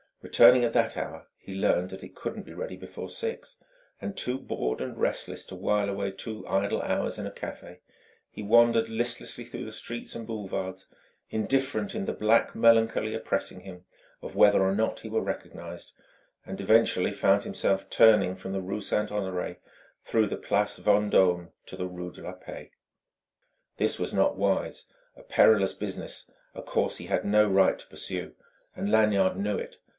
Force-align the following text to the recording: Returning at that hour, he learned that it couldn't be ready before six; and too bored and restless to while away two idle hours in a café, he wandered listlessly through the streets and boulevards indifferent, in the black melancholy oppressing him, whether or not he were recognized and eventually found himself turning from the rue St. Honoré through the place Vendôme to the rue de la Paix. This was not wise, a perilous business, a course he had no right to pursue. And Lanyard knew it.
Returning 0.23 0.63
at 0.63 0.73
that 0.73 0.97
hour, 0.97 1.27
he 1.37 1.53
learned 1.53 1.89
that 1.89 2.03
it 2.03 2.15
couldn't 2.15 2.43
be 2.43 2.53
ready 2.53 2.75
before 2.75 3.09
six; 3.09 3.57
and 3.99 4.15
too 4.17 4.39
bored 4.39 4.79
and 4.79 4.97
restless 4.97 5.45
to 5.45 5.55
while 5.55 5.89
away 5.89 6.11
two 6.11 6.45
idle 6.47 6.81
hours 6.81 7.17
in 7.17 7.25
a 7.25 7.31
café, 7.31 7.79
he 8.29 8.41
wandered 8.43 8.87
listlessly 8.87 9.43
through 9.43 9.63
the 9.63 9.71
streets 9.71 10.13
and 10.13 10.27
boulevards 10.27 10.87
indifferent, 11.29 11.93
in 11.95 12.05
the 12.05 12.13
black 12.13 12.53
melancholy 12.55 13.15
oppressing 13.15 13.61
him, 13.61 13.85
whether 14.21 14.61
or 14.61 14.73
not 14.75 14.99
he 14.99 15.09
were 15.09 15.23
recognized 15.23 15.93
and 16.45 16.61
eventually 16.61 17.11
found 17.11 17.43
himself 17.43 17.89
turning 17.89 18.35
from 18.35 18.53
the 18.53 18.61
rue 18.61 18.81
St. 18.81 19.09
Honoré 19.09 19.57
through 20.03 20.27
the 20.27 20.37
place 20.37 20.79
Vendôme 20.79 21.51
to 21.65 21.75
the 21.75 21.87
rue 21.87 22.11
de 22.11 22.21
la 22.21 22.33
Paix. 22.33 22.71
This 23.77 23.97
was 23.99 24.13
not 24.13 24.37
wise, 24.37 24.85
a 25.15 25.23
perilous 25.23 25.73
business, 25.73 26.29
a 26.53 26.61
course 26.61 26.97
he 26.97 27.05
had 27.05 27.25
no 27.25 27.47
right 27.47 27.77
to 27.77 27.87
pursue. 27.87 28.35
And 28.75 28.91
Lanyard 28.91 29.35
knew 29.37 29.57
it. 29.57 29.77